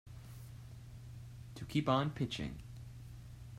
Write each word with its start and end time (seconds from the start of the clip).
To 1.53 1.63
keep 1.65 1.87
on 1.87 2.09
pitching. 2.09 2.57